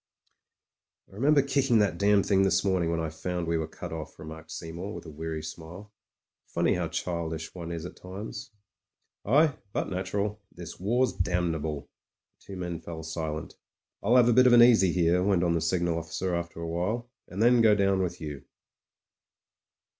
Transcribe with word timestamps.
"I 1.11 1.13
remember 1.13 1.43
kicking 1.43 1.77
that 1.77 1.99
damn 1.99 2.23
thing 2.23 2.41
this 2.41 2.63
morn 2.65 2.81
ing 2.81 2.89
when 2.89 2.99
I 2.99 3.11
found 3.11 3.45
we 3.45 3.55
were 3.59 3.67
cut 3.67 3.91
oflf," 3.91 4.17
remarked 4.17 4.49
Seymour, 4.49 4.95
with 4.95 5.05
a 5.05 5.11
weary 5.11 5.43
smile. 5.43 5.93
"Funny 6.47 6.73
how 6.73 6.87
childish 6.87 7.53
one 7.53 7.71
is 7.71 7.85
at 7.85 7.97
times." 7.97 8.49
"Aye— 9.25 9.53
but 9.73 9.89
natural. 9.91 10.41
This 10.51 10.79
war's 10.79 11.13
damnable." 11.13 11.81
The 11.81 12.45
74 12.45 12.55
MEN, 12.55 12.59
WOMEN 12.71 12.73
AND 12.73 12.73
GUNS 12.73 12.85
two 12.87 12.91
men 12.91 12.95
fell 12.95 13.03
silent. 13.03 13.55
"I'll 14.01 14.15
have 14.15 14.27
a 14.27 14.33
bit 14.33 14.47
of 14.47 14.53
an 14.53 14.63
easy 14.63 14.91
here," 14.91 15.21
went 15.21 15.43
on 15.43 15.53
the 15.53 15.61
signal 15.61 15.99
officer 15.99 16.33
after 16.33 16.59
a 16.61 16.67
while, 16.67 17.11
"and 17.27 17.39
then 17.39 17.61
go 17.61 17.75
down 17.75 18.01
with 18.01 18.19
you." 18.19 18.43